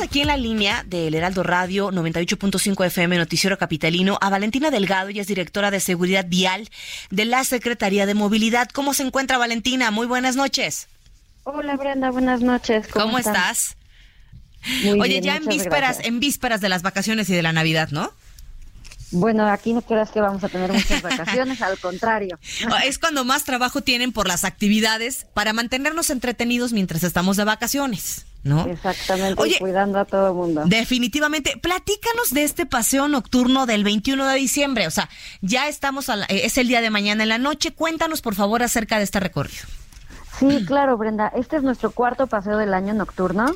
[0.00, 5.22] Aquí en la línea del Heraldo Radio 98.5 FM Noticiero Capitalino a Valentina Delgado, ella
[5.22, 6.68] es directora de Seguridad Vial
[7.10, 8.68] de la Secretaría de Movilidad.
[8.68, 9.90] ¿Cómo se encuentra Valentina?
[9.90, 10.88] Muy buenas noches.
[11.44, 12.88] Hola Brenda, buenas noches.
[12.88, 13.76] ¿Cómo, estás?
[14.84, 16.06] Muy Oye, bien, ya en vísperas, gracias.
[16.06, 18.12] en vísperas de las vacaciones y de la Navidad, ¿no?
[19.12, 22.38] Bueno, aquí no creas que vamos a tener muchas vacaciones, al contrario.
[22.84, 28.25] Es cuando más trabajo tienen por las actividades para mantenernos entretenidos mientras estamos de vacaciones,
[28.46, 28.64] ¿no?
[28.66, 30.62] Exactamente, Oye, cuidando a todo el mundo.
[30.66, 31.58] Definitivamente.
[31.60, 34.86] Platícanos de este paseo nocturno del 21 de diciembre.
[34.86, 35.08] O sea,
[35.42, 37.72] ya estamos, a la- eh, es el día de mañana en la noche.
[37.74, 39.64] Cuéntanos, por favor, acerca de este recorrido.
[40.38, 41.28] Sí, claro, Brenda.
[41.28, 43.46] Este es nuestro cuarto paseo del año nocturno.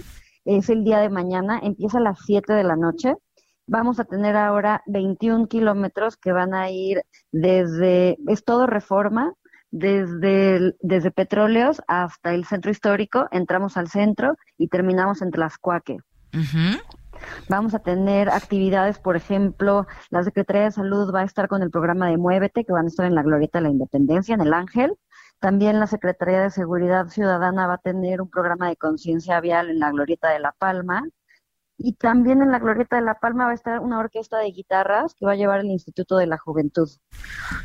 [0.45, 3.15] Es el día de mañana, empieza a las 7 de la noche.
[3.67, 9.35] Vamos a tener ahora 21 kilómetros que van a ir desde, es todo reforma,
[9.71, 13.29] desde, el- desde Petróleos hasta el centro histórico.
[13.31, 15.99] Entramos al centro y terminamos en Tlaxcuaque.
[16.35, 16.81] Ujú.
[17.49, 21.71] Vamos a tener actividades, por ejemplo, la Secretaría de Salud va a estar con el
[21.71, 24.55] programa de Muévete, que van a estar en la Glorieta de la Independencia, en el
[24.55, 24.95] Ángel.
[25.39, 29.81] También la Secretaría de Seguridad Ciudadana va a tener un programa de conciencia vial en
[29.81, 31.03] la Glorieta de La Palma.
[31.83, 35.15] Y también en la Glorieta de La Palma va a estar una orquesta de guitarras
[35.15, 36.91] que va a llevar el Instituto de la Juventud.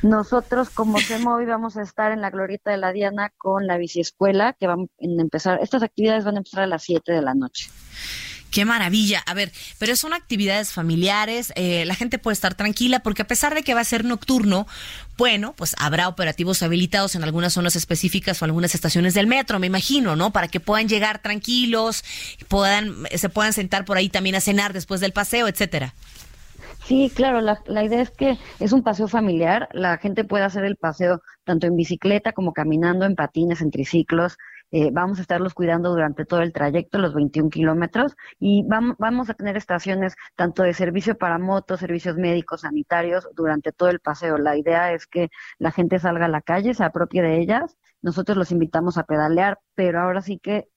[0.03, 4.53] Nosotros como CEMOVI vamos a estar en la Glorieta de la Diana con la biciescuela
[4.53, 7.69] que van a empezar, estas actividades van a empezar a las 7 de la noche.
[8.55, 9.21] Qué maravilla.
[9.25, 13.53] A ver, pero son actividades familiares, eh, la gente puede estar tranquila porque a pesar
[13.53, 14.65] de que va a ser nocturno,
[15.17, 19.67] bueno, pues habrá operativos habilitados en algunas zonas específicas o algunas estaciones del metro, me
[19.67, 20.31] imagino, ¿no?
[20.31, 22.05] Para que puedan llegar tranquilos,
[22.47, 25.93] puedan, se puedan sentar por ahí también a cenar después del paseo, etcétera.
[26.87, 30.63] Sí, claro, la, la idea es que es un paseo familiar, la gente puede hacer
[30.65, 34.37] el paseo tanto en bicicleta como caminando, en patines, en triciclos.
[34.69, 39.29] Eh, vamos a estarlos cuidando durante todo el trayecto, los 21 kilómetros, y vamos, vamos
[39.31, 44.37] a tener estaciones tanto de servicio para motos, servicios médicos, sanitarios, durante todo el paseo.
[44.37, 47.77] La idea es que la gente salga a la calle, se apropie de ellas.
[48.03, 50.67] Nosotros los invitamos a pedalear, pero ahora sí que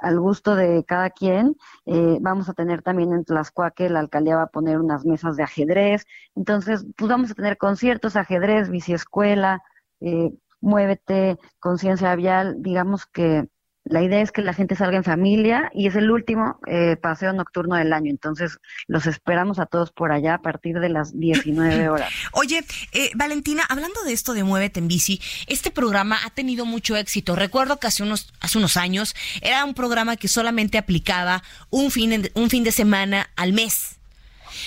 [0.00, 1.56] al gusto de cada quien.
[1.86, 5.42] Eh, vamos a tener también en Tlaxcuaque, la alcaldía va a poner unas mesas de
[5.42, 6.06] ajedrez.
[6.34, 9.62] Entonces, pues vamos a tener conciertos, ajedrez, biciescuela,
[10.00, 12.56] eh, muévete, conciencia vial.
[12.62, 13.48] Digamos que
[13.88, 17.32] la idea es que la gente salga en familia y es el último eh, paseo
[17.32, 18.10] nocturno del año.
[18.10, 18.58] Entonces,
[18.88, 22.10] los esperamos a todos por allá a partir de las 19 horas.
[22.32, 26.96] Oye, eh, Valentina, hablando de esto de Muévete en Bici, este programa ha tenido mucho
[26.96, 27.36] éxito.
[27.36, 32.28] Recuerdo que hace unos, hace unos años era un programa que solamente aplicaba un fin,
[32.34, 33.96] un fin de semana al mes.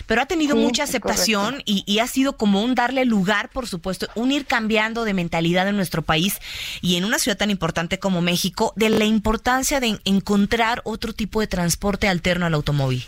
[0.05, 3.67] Pero ha tenido Sí, mucha aceptación y, y ha sido como un darle lugar, por
[3.67, 6.39] supuesto, un ir cambiando de mentalidad en nuestro país
[6.81, 11.41] y en una ciudad tan importante como México, de la importancia de encontrar otro tipo
[11.41, 13.05] de transporte alterno al automóvil.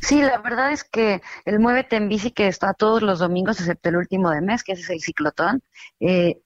[0.00, 3.88] Sí, la verdad es que el Muévete en Bici, que está todos los domingos, excepto
[3.88, 5.62] el último de mes, que es el ciclotón,
[6.00, 6.40] eh,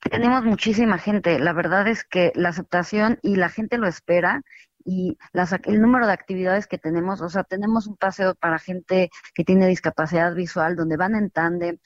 [0.00, 1.38] tenemos muchísima gente.
[1.38, 4.42] La verdad es que la aceptación y la gente lo espera
[4.84, 9.10] y las, el número de actividades que tenemos, o sea, tenemos un paseo para gente
[9.34, 11.78] que tiene discapacidad visual, donde van en tándem,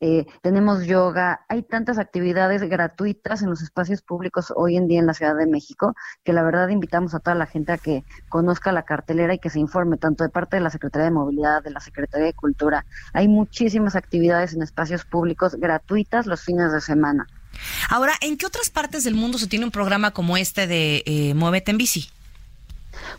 [0.00, 5.06] eh, tenemos yoga, hay tantas actividades gratuitas en los espacios públicos hoy en día en
[5.06, 8.72] la Ciudad de México, que la verdad invitamos a toda la gente a que conozca
[8.72, 11.70] la cartelera y que se informe, tanto de parte de la Secretaría de Movilidad, de
[11.70, 12.84] la Secretaría de Cultura.
[13.12, 17.28] Hay muchísimas actividades en espacios públicos gratuitas los fines de semana.
[17.88, 21.34] Ahora, ¿en qué otras partes del mundo se tiene un programa como este de eh,
[21.34, 22.10] Muévete en Bici?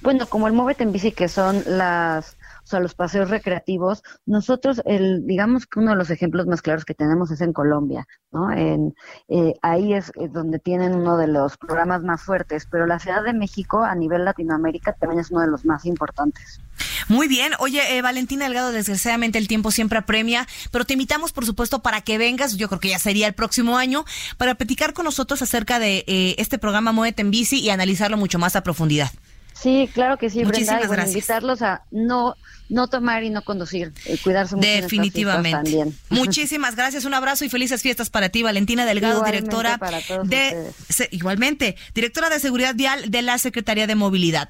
[0.04, 2.36] Bueno, como el Móvete en Bici, que son las,
[2.66, 6.84] o sea, los paseos recreativos, nosotros, el, digamos que uno de los ejemplos más claros
[6.84, 8.52] que tenemos es en Colombia, ¿no?
[8.52, 8.94] En,
[9.30, 13.24] eh, ahí es eh, donde tienen uno de los programas más fuertes, pero la Ciudad
[13.24, 16.60] de México a nivel Latinoamérica también es uno de los más importantes.
[17.08, 17.54] Muy bien.
[17.60, 22.02] Oye, eh, Valentina Delgado, desgraciadamente el tiempo siempre apremia, pero te invitamos, por supuesto, para
[22.02, 24.04] que vengas, yo creo que ya sería el próximo año,
[24.38, 28.38] para platicar con nosotros acerca de eh, este programa Muévete en Bici y analizarlo mucho
[28.38, 29.12] más a profundidad.
[29.54, 30.86] Sí, claro que sí, Muchísimas Brenda.
[30.86, 32.36] Y bueno, invitarlos a no,
[32.70, 35.52] no tomar y no conducir, eh, cuidarse mucho Definitivamente.
[35.52, 35.98] también.
[36.10, 39.80] Muchísimas gracias, un abrazo y felices fiestas para ti, Valentina Delgado, Igualmente directora
[40.24, 41.10] de ustedes.
[41.12, 44.50] igualmente, directora de seguridad vial de la Secretaría de Movilidad.